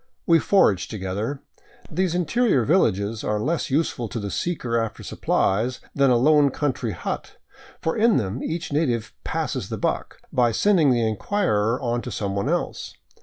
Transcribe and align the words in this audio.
We 0.25 0.39
foraged 0.39 0.89
together. 0.89 1.41
These 1.91 2.15
interior 2.15 2.65
villages 2.65 3.23
are 3.23 3.39
less 3.39 3.69
useful 3.69 4.07
to 4.07 4.19
the 4.19 4.31
seeker 4.31 4.75
after 4.75 5.03
supplies 5.03 5.79
than 5.93 6.09
a 6.09 6.17
lone 6.17 6.49
country 6.49 6.93
hut, 6.93 7.37
for 7.81 7.95
in 7.95 8.17
them 8.17 8.41
each 8.41 8.73
native" 8.73 9.13
passes 9.23 9.69
the 9.69 9.77
buck" 9.77 10.17
by 10.33 10.53
sending 10.53 10.89
the 10.89 11.07
inquirer 11.07 11.79
on 11.79 12.01
to 12.01 12.09
someone 12.09 12.49
else. 12.49 12.95